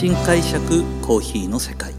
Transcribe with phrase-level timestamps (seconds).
[0.00, 1.92] 新解釈コーヒーの世界。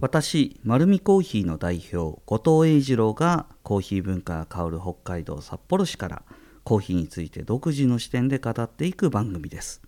[0.00, 6.22] 私丸見コーヒーの代表後藤英二郎がコーヒー文化が香る北海道札幌市から
[6.64, 9.80] コーヒーについて独自の視点で語っていく番組です。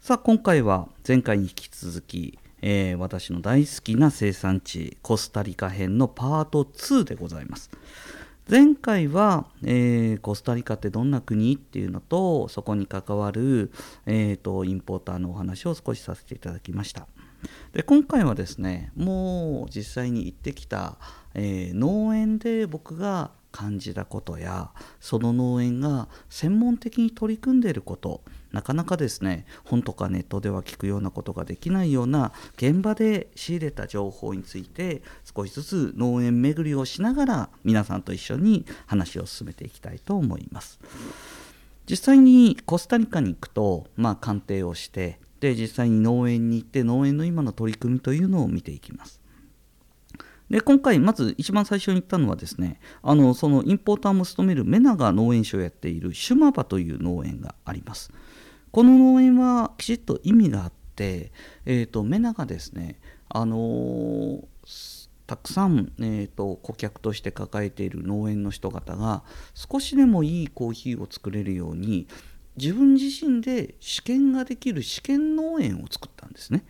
[0.00, 7.68] さあ今回は前回に引き続き、えー、私の大好きな生産地コスタリカ編のパート2でございます。
[8.48, 13.72] 前回は、えー、コスタリカってどんな国っていうのとそこに関わる、
[14.04, 17.06] えーと、インポーターのお話を少しさせていただきました。
[17.72, 20.96] で今回はですねもう実際に行ってきた、
[21.34, 28.22] えー、農園で僕が感じたことやその農園が専門的に取り組んでいること
[28.54, 35.02] なかなかですね本とかネットでは聞くようなことができないような現場で仕入れた情報について
[35.34, 40.78] 少しずつ農園巡りをしながら皆さんと一緒に話を進めていきたいと思います。
[41.90, 49.20] 実際にコスタリカに行くと、まあ、鑑定をしてで実際に農園に行って農園の今の取り組みというのを見ていきます。
[50.48, 58.12] で今回まず一番最初に言ったのはですねあのそのインポーターも務めるメナが農園所をやっているシュマバという農園があります。
[58.74, 61.30] この農園はきちっと意味があって、
[61.64, 69.22] えーと、メナがですね、あのー、たくさん、えーと、顧客として抱えている農園の人方が
[69.54, 72.08] 少しでもいいコーヒーを作れるように
[72.56, 76.64] 自分自身で試験ができる試験農園を作ったんですね。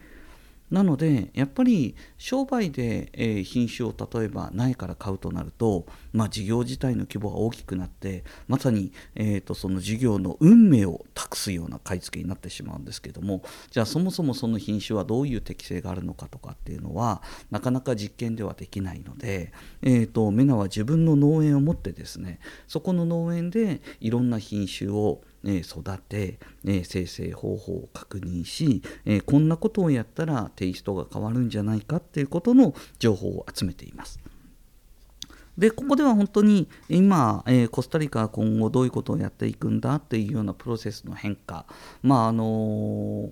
[0.71, 34.21] なのでやっぱり商売で、え、品種を例えば苗から買うとなると、まあ、事業自体の規模が大きくなってまさに、えーと、その事業の運命を託すような買い付けになってしまうんですけどもじゃあそもそもその品種はどういう適性があるのかとかっていうのはなかなか実験ではできないので、えーと、メナは自分の農園を持ってですねそこの農園でいろんな品種をえ育て、え生成方法を確認し、えこんなことをやったらテイストが変わるんじゃないかっていうことの情報を集めています。
[35.57, 41.65] でここでは本当に今、えー、コスタリカは今後どういうことをやっていくんだっていうようなプロセスの変化
[42.03, 43.31] まああのー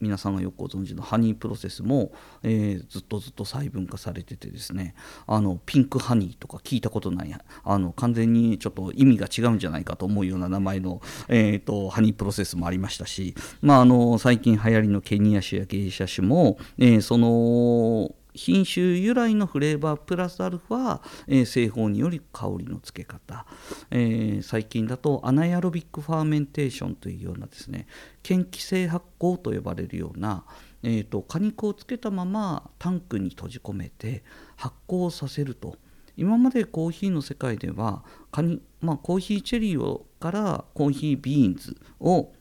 [0.00, 2.12] 皆さんがよくご存知のハニープロセスも、
[2.42, 4.94] えー、ずっとずっと細分化されててですね。
[5.26, 7.30] あのピンクハニーとか聞いたことない
[7.64, 23.44] あの完全にちょっと意味が違うんじゃないかと思うような名前の、えーと、ハニープロセスもありましたし、まあ、あの最近流行りのケニア種やゲイシャ種も、えー、その品種由来のフレーバープラスアルファ、えー、製法により香りのつけ方、
[23.90, 27.86] えー、最近だと anaerobic fermentation というようなですね
[28.26, 30.44] 嫌気性発酵と呼ばれるような、
[30.82, 34.24] えーと、果肉をつけたままタンクに閉じ込めて
[34.56, 35.76] 発酵させると。
[36.16, 42.32] 今までコーヒーの世界ではカニ、まあ、コーヒーチェリーをからコーヒービーンズを、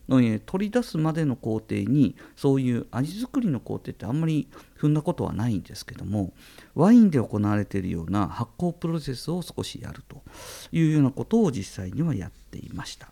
[0.45, 4.47] 取り出すまでの工程にそういう味作りの工程ってあんまり
[4.77, 6.33] 踏んだことはないんですけども
[6.73, 10.21] ワインで行われているような発酵プロセスを少しやると
[10.71, 13.09] いうようなことを実際にはやっていました。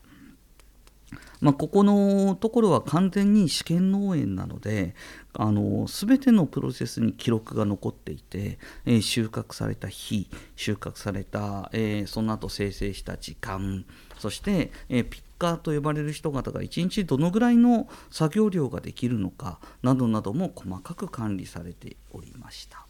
[1.40, 4.96] まあ、ここのところは完全に試験農園なので
[5.34, 13.86] あの全てのプロセスに記録が残っていて、えー、収穫された日収穫された、えー、その後生成した時間
[14.18, 22.86] そして、えー、ピッカーと呼ばれる人方が1日どのぐらいの作業量ができるのかなどなども細かく管理されておりました。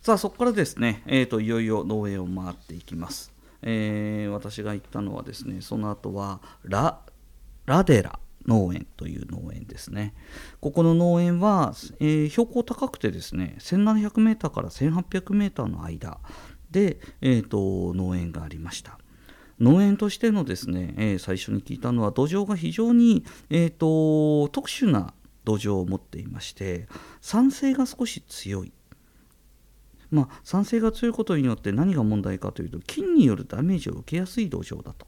[0.00, 3.32] さあそこからですね、えーと、いよいよ農園を回っていきます。
[3.62, 7.00] えー、私が行ったのはですねその後はラ
[7.66, 10.14] ラデラ農園という農園ですね。
[10.60, 16.18] ここの農園は、えー、標高高くてですね 1700m から 1800m の間
[16.70, 18.98] で、えーと、農園がありました。
[19.60, 25.14] 農園としてのですね、えー、最初に聞いたのは土壌が非常に、えーと特殊な
[25.44, 26.88] 土壌を持っていまして
[27.20, 28.72] 酸性が少し強い。
[30.12, 35.06] まあ、酸性が強いことによって何が問題かというと菌によるダメージを受けやすい土壌だと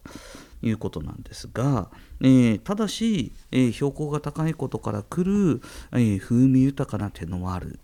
[0.63, 1.91] いうことなんですが、
[2.23, 5.61] えー、ただし、えー、標高が高いことからくる、
[5.93, 7.79] えー、風味豊かな手のワール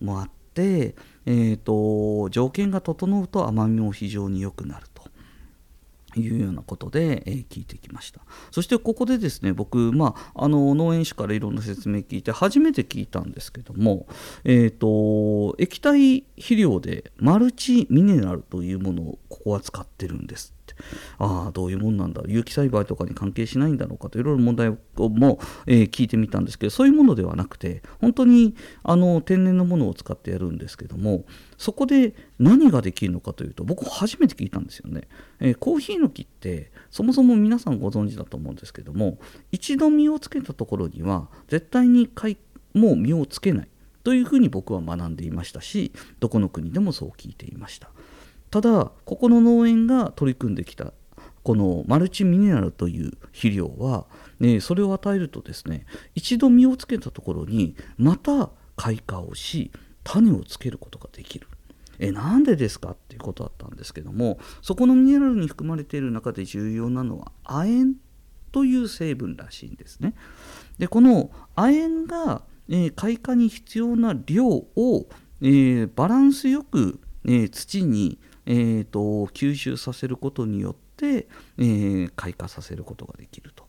[0.00, 0.96] もあって、
[1.26, 4.86] えーと条件が整うと甘みも非常に良くなる
[6.20, 8.20] いうようなことで、えー、聞いてきました。
[8.50, 14.06] そしてここでですね僕、まあ、あの農園主からいろんな説明聞いて初めて聞いたんですけども、
[14.44, 20.54] えーと、液体肥料でマルチミネラルというものをここは使ってるんです。
[20.72, 20.82] って。
[21.18, 22.22] ああどういうもんなんだ？
[22.26, 24.18] 有機栽培とかに関係しないんだろうかと。
[24.18, 31.24] いろいろ問題をも、えー、聞いてみたんですけどそういうものではなくて本当にあの天然のものを使ってやるんですけども
[31.58, 35.08] そこで何ができるのかというと僕初めて聞いたんですよね、
[35.40, 39.18] えー、コーヒーの木ってそもそも皆さんご存知だと思うんですけども
[39.52, 42.08] 一度実をつけたところには絶対に
[42.72, 43.68] もう実をつけない
[44.04, 47.90] というふうに僕は学んでいましたしどこの国でもそう聞いていました。
[48.54, 50.92] ただここの農園が取り組んできた
[51.42, 54.06] このマルチミネラルという肥料は、
[54.38, 59.72] ね、それを与えるとですね一度実をつけたところにまた開花をし
[60.04, 61.48] 種をつけることができる
[61.98, 67.96] えなんでですかっていうことだったんですけどもそこのミネラルに含まれている中で重要なのは亜鉛
[68.52, 70.14] という成分らしいんですね。
[70.78, 75.08] でこの亜鉛が、えー、開花に必要な量を、
[75.42, 83.66] えー、バランスよく、えー、土に、えーと、吸収させることによって、えー、開花させることができると。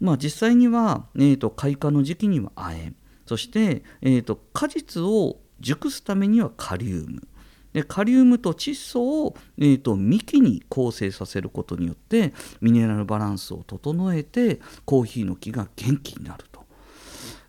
[0.00, 2.94] まあ、実際には、えーと、開花の時期には亜鉛。
[3.26, 7.22] そして、えーと果実を熟すためにはカリウム。
[7.72, 16.44] でカリウムと窒素を、えーと、幹に構成させることによってミネラルバランスを整えてコーヒーの木が元気になる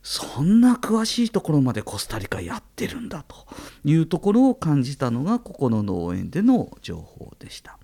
[0.04, 3.48] そんな詳しいところまでコスタリカやってるんだと
[3.86, 7.80] いうところを感じたのがここの農園での情報でした。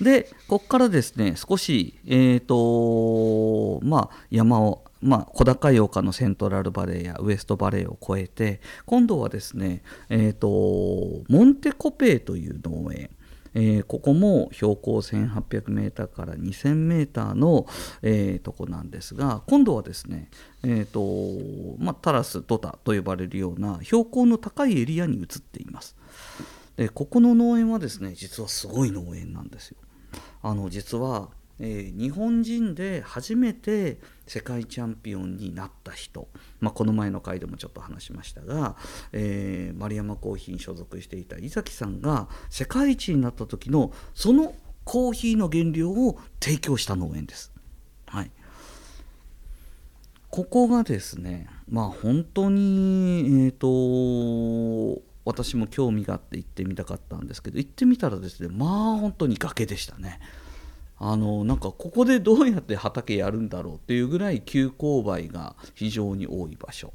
[0.00, 13.10] でここからですね少し、えーとまあ、山をまあ、小高い丘のセントラルバレーやウエストバレーを越えて今度はですね、えーと、モンテコペイという農園
[13.58, 17.66] えー、ここも標高 1800m から 2000m の、
[18.02, 20.28] えー、とこなんですが今度はですね、
[20.62, 25.96] えーとまあ、タラストタと呼ばれるような標高の高いエリアに移っています。
[26.76, 29.78] でここの農園はですね実はすごい農園なんですよ。
[30.42, 36.28] あの実はえー、日本人で初めて世界チャンピオンになった人、
[36.60, 38.76] まあ、この前の回でもちょっと話しましたが、
[39.12, 44.54] えー、丸山コーヒーに所属していた井崎さんが世界一になった時のその
[44.84, 47.52] コーヒーの原料を提供した農園です。
[48.06, 48.30] はい、
[50.30, 60.20] ここがですねまあ本当にえっ、ー、と私も興味があって行ってみたかったんですけど行ってみたらですねまあ本当に崖でしたね。
[60.98, 66.92] あのなんかここでどうやって畑やるんだろうっていうぐらい急勾配が非常に多い場所。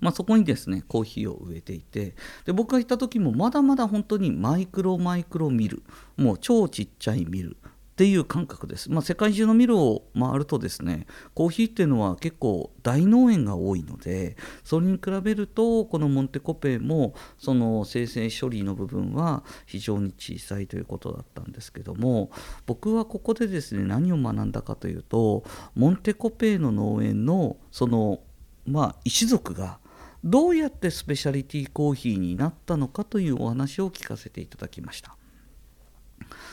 [0.00, 2.14] まあ、そこにですねコーヒーを植えていて
[2.44, 5.82] で僕が行った時もまだまだ本当にマイクロマイクロミル
[6.18, 7.56] もう超ちっちゃいミル
[7.94, 8.90] っていう感覚です。
[8.90, 22.32] まあ、世界中のミルを回るとですねコーヒーっていうのは結構大農園が多いのでそれに比べるとこのモンテコペもその生成処理の部分は非常に小さいということだったんですけども
[22.66, 25.44] 僕はここでですね何を学んだかというと
[25.76, 28.18] モンテコペの農園のその
[28.66, 29.78] まあ一族が
[30.24, 35.16] どうやってスペシャリティコーヒーになったのかというお話を聞かせていただきました。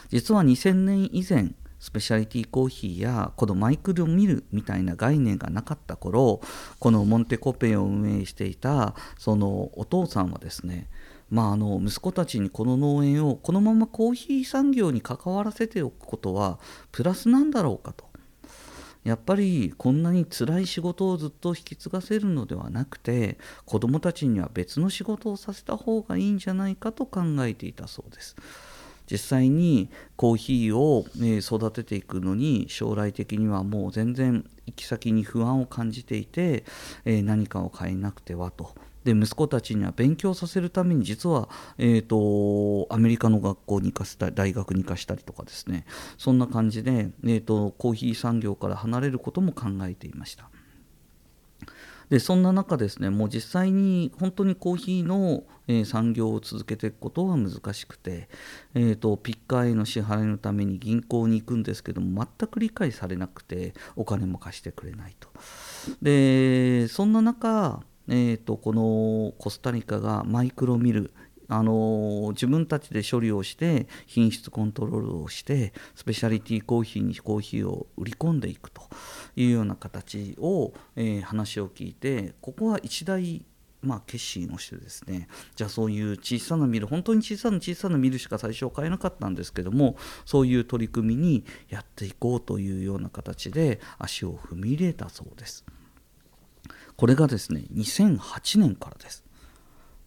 [0.09, 6.41] 実は2000年以前スペシャリティコーヒーやこのマイクロミルみたいな概念がなかった頃
[6.79, 10.87] このモンテコペイを運営していたそのお父さんはですね
[11.31, 16.59] まあ、あの息子たちにこの農園をこのままコーヒー産業に関わらせておくことは
[16.91, 18.11] プラスなんだろうかと
[19.03, 28.35] やっぱりこんなに辛い仕事をずっと引き継がせるのではなくて子どもたちには別の仕事をさせた方がいいんじゃないかと考えていたそうです。
[29.11, 31.05] 実際にコーヒーを、
[31.39, 36.63] 育てていくのに将来的にはもう全然行き先に不安を感じていて、
[37.05, 38.73] 何かを変えなくてはと。
[39.03, 45.85] で息子たちには勉強させるために実は、えーと、アメリカの学校に行かせたり大学に行かしたりとかですね
[46.19, 50.51] そんな感じで、えーとコーヒー産業から離れることも考えていました。
[52.11, 58.27] でそんな中ですねもう実際に本当にコーヒーの、え、産業を続けていくことは難しくて、
[58.73, 65.29] えーと、ピッカーへの支払いのために銀行に行くんですけども全く理解されなくてお金も貸してくれないと。
[66.01, 71.13] でそんな中えーとこのコスタリカがマイクロミル
[71.51, 78.83] あの自分たちで処理をして品質コントロールをしてスペシャリティコーヒーにコーヒーを売り込んでいくと
[79.35, 83.43] いうような形を、えー、話を聞いてここは一大
[83.81, 95.65] まあ、決心をしてですねじゃあそういう小さなミル本当に小さな小さなミルしか最初は買えなかったんですけどもそういう取り組みにやっていこうというような形で足を踏み入れたそうです。
[96.95, 99.25] これがですね2008年からです。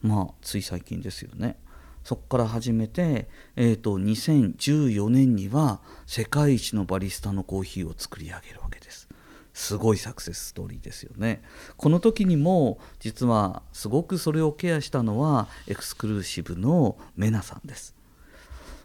[0.04, 1.56] まあつい最近ですよね。
[2.04, 9.08] そこから始めて、えーと、2014年には世界一のバリスタのコーヒーを作り上げるわけです。
[9.54, 11.42] すごいサクセスストーリーですよね。
[11.78, 17.94] この時にも実はすごくそれをケアしたのはエクスクルーシブのメナさんです。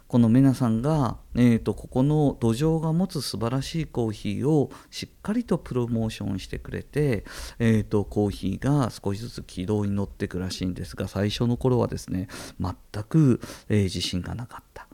[0.09, 7.25] このメナさんが、えーと、ここの土壌が持つ素晴らしいコーヒーをしっかりとプロモーションしてくれて、
[7.59, 12.27] えーと、コーヒーが少しずつ軌道に乗ってくらしいんですが最初の頃はですね
[12.59, 13.39] 全く、
[13.69, 14.87] えー、自信がなかった。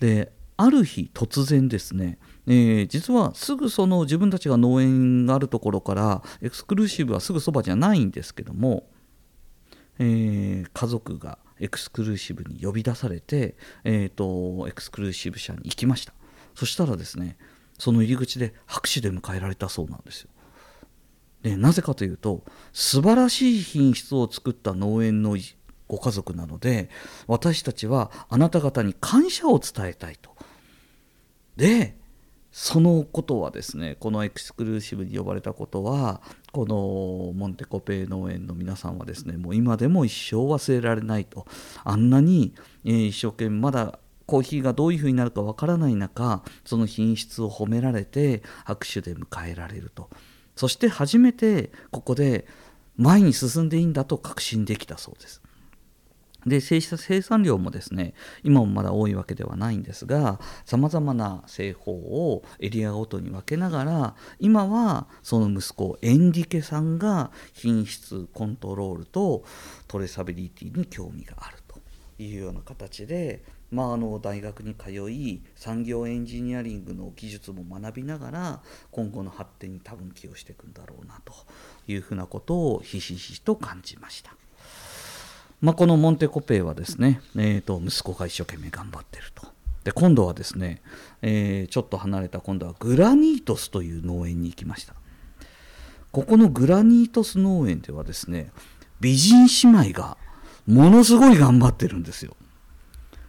[0.00, 8.88] である日突然ですね、えー、実はすぐその自分たちが農園があるところからエクスクルーシブはすぐそばじゃないんですけども、
[9.98, 16.12] えー、家族がエクスクルーシブに呼び出されて、えーと、エクスクルーシブ社に行きました。
[16.54, 17.36] そしたらですね
[17.78, 20.30] その入り口で拍手で迎えられたそうなんですよ。
[21.42, 25.36] でなぜかというと素晴らしい品質を作った農園の
[25.86, 26.88] ご家族なので
[27.26, 30.34] 私たちはあなた方に感謝を伝えたいと。
[31.56, 31.96] で
[32.58, 36.22] そのことはですねこのエクスクルーシブに呼ばれたことは
[36.52, 41.46] このモンテコペ農園の皆さんはですねもう今でも一生忘れられないと。
[41.84, 42.54] あんなに、
[42.86, 50.08] えー、一生懸命まだコーヒーがどういうふうになるかわからない中その品質を褒められて拍手で迎えられると。
[50.56, 52.46] そして初めてここで
[52.96, 55.42] 前に進んでいいんだと確信できたそうです。
[56.46, 69.44] で生産量もですね今もまだ多いわけではないんですがさまざまな製法をエリアごとに分けながら今はその息子エンリケさんが品質コントロールと
[69.88, 71.80] トレーサビリティに興味があると
[72.22, 78.62] いうような形で、まあ、あの大学に通い産業エンジニアリングの技術も学びながら
[78.92, 81.32] 今後の発展に多分寄与していくんだろうなと
[81.88, 84.34] いうふうなことをひしひしと感じました。
[85.60, 89.46] まあ、このモンテコペイはですね、えー、と息子が一生懸命頑張ってると。
[89.84, 90.82] で今度はですね、
[91.22, 94.94] えー、ちょっと離れた今度はグラニートスという農園に行きました。
[96.10, 98.50] ここのグラニートス農園ではですね
[99.00, 100.16] 美人姉妹が
[100.66, 102.36] ものすごい頑張ってるんですよ。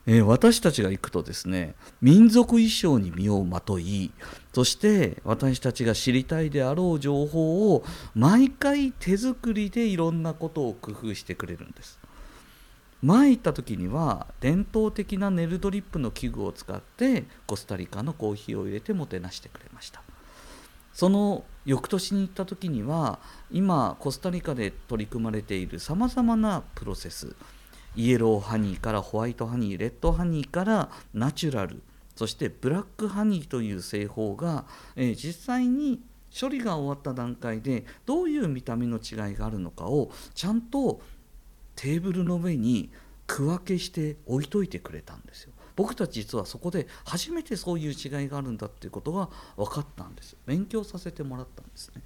[0.08, 4.12] えー、私たちが行くとですね民族衣装に身をまとい
[4.54, 7.84] そして私たちが知りたいであろう情報を
[8.16, 12.00] 毎回手作りでいろんなことを工夫してくれるんです。
[13.08, 20.04] 前行った時には伝統的なネルドリップの器具を使ってコスタリカのコーヒーを入れてもてなしてくれました。
[20.94, 27.34] その翌年に行った時には今コスタリカで取り組まれているさまざまなプロセス。
[27.96, 31.82] イエローハニーからホワイトハニーレッドハニーからナチュラル。
[32.18, 34.66] そしてブラックハニーという製法が、
[34.98, 36.02] えー、実際に
[36.38, 41.00] 処理が終わった段階でどういう見た目の違いがあるのかをちゃんと
[41.78, 42.92] テーブルの上に
[43.28, 45.54] 区分けして置いといてくれたんですよ。
[45.78, 52.02] 僕たち実はそこで初めてそういう違いがあるんだっていうことが分かったんです勉強させてもらったんですね。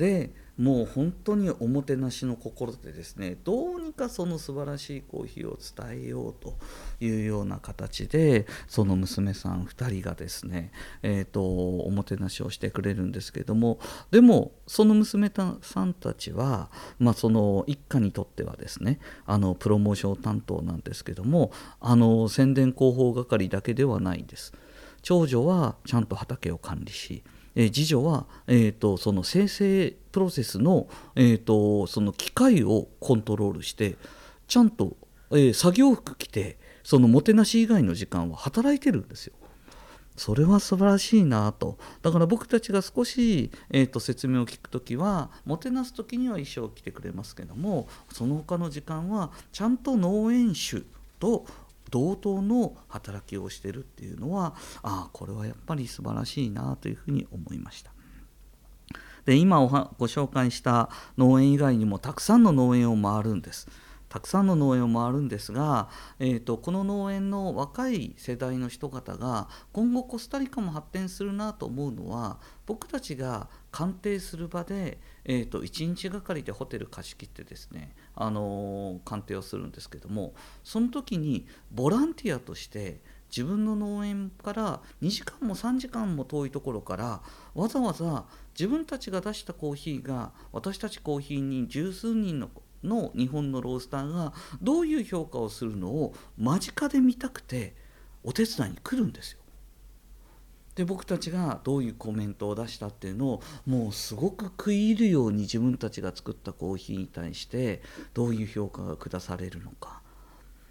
[0.00, 6.56] でもう本当におもてなしの心でですねどうにかその素晴らしいコーヒーを伝えようと
[7.00, 13.78] いうような形でその娘さん2人がですね、えーと、おもてなしをしてくれるんですけども
[14.10, 15.30] でもその娘
[15.60, 24.54] さんたちは、まあ、その一家にとってはですねあのプロモーション担当なんですけどもあの宣伝広報係だけではないんです。
[25.02, 27.22] 長女はちゃんと畑を管理し
[27.54, 33.96] えー、次女は、えーと、その生成プロセスの,、えーと、その機械をコントロールして
[34.46, 34.96] ちゃんと、
[35.30, 39.34] えー、作業服着てそのもてなし以外の時間は働いてるんですよ。
[40.16, 50.84] それは素晴らしいなとだから僕たちが少し、えーと、説明を聞く時はもてなす時には衣装を着てくれますけどもその他の時間はちゃんと農園主
[51.18, 51.46] と
[51.90, 57.92] 同等の働きをしてるっていうのはああこれはやっぱり素晴らしいなというふうに思いました。
[59.26, 63.68] で今おはご紹介した農園以外にもたくさんの農園を回るんです。
[64.10, 74.98] たくさんの農園を回るんですが、えーと、この農園の若い世代の人方が今後コスタリカも発展するなと思うのは僕たちが鑑定する場で、
[75.32, 80.34] えーと、1日がかりでホテル貸し切ってですね、あのー、鑑定をするんですけども
[80.64, 87.22] その時にボランティアとして自分の農園から2時間も3時間も遠いところから
[87.54, 88.24] わざわざ
[88.58, 92.50] 自分たちが出したコーヒーが私たちコーヒーに十数人の
[92.82, 97.76] の日本のロースターがどういう評価をするのを間近で見たくて
[98.24, 99.39] お手伝いに来るんですよ。
[100.80, 107.82] で僕たちがどういうコメントを出したっていうのをもうすごく食い入るように自分たちが作ったコーヒーに対して
[108.14, 110.00] どういう評価が下されるのか。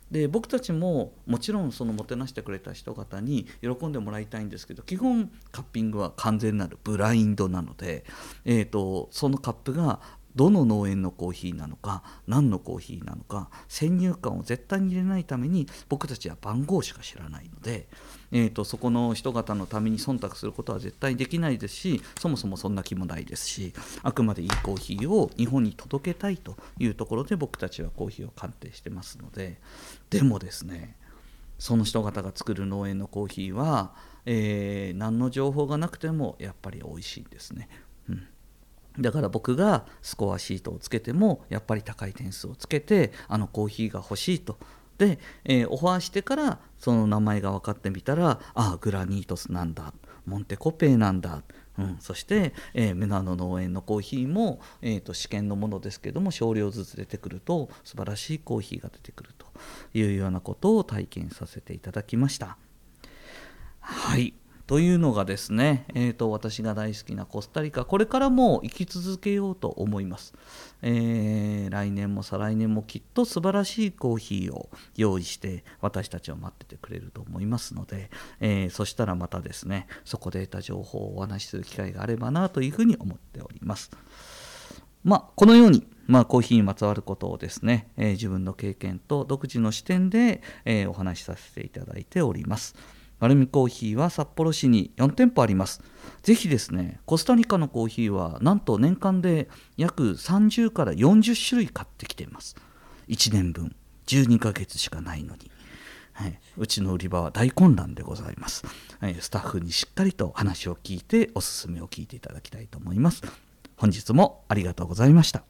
[0.09, 8.03] で僕たちももちろんそのもてなしてくれた人方に喜んでもらいたいんですけど基本カッピングは完全なるブラインドなので、
[8.43, 9.99] えーと、そのカップが
[10.35, 17.87] どの農園のコーヒーなのか何のコーヒーなのか先入観を絶対に入れないために僕たちは番号しか知らないので、
[18.31, 29.59] えーと、そこの人方のために忖度することは絶対できないですしそもそもそんな気もないですしあくまでいいコーヒーを日本に届けたいというところで僕たちはコーヒーを鑑定してますので
[30.09, 30.95] でもですね
[31.57, 33.93] その人方が作る農園のコーヒーは、
[34.25, 37.67] えー、何の情報がなくてもやっぱり美味しいですね。
[38.07, 38.27] うん
[38.99, 44.57] だから僕がスコアシートをつけてもやっぱり高い点数をつけてあのコーヒーが欲しいと。
[44.97, 49.93] で、えー、オファーしてからその名前が分かってみたらああグラニートスなんだ。
[50.25, 51.41] モンテコペイなんだ、
[51.79, 59.47] うん、そして、えー、メナノ農園のコーヒーも、えーと、試験のものですけども少量ずつ出てくると素晴らしいコーヒーが出てくると
[59.93, 62.57] いうようなことを体験させていただきました。
[63.79, 64.33] はい。
[64.69, 67.85] というのがですね、えーと、私が大好きなコスタリカ。
[67.85, 70.35] これからも生き続けようと思います、
[70.83, 78.11] えー、来年も再来年もきっと素晴らしいコーヒーを用意して私たちを待っててくれると思いますので、
[78.41, 83.89] えー、そしたらまたですねそこで得た情報をお話しする機会があればなというふうに思っております。
[85.03, 92.75] まあ、このようにまあ、コーヒーにまつわることをですね、えー、自分の経験と独自の視点で、え、お話しさせていただいております。
[93.19, 95.81] 丸見コーヒーは札幌市に4店舗あります。
[96.23, 102.55] ぜひですね、コスタリカのコーヒーはなんと年間で約30から40種類買ってきています。
[103.07, 103.75] 1年分、
[104.07, 105.51] 12ヶ月しかないのに。
[106.19, 108.65] はい、うちの売り場は大混乱でございます、
[108.99, 113.21] はい、スタッフにしっかりと話を聞いておすすめを聞いていただきたいと思います
[113.77, 115.45] 本日もありがとうございました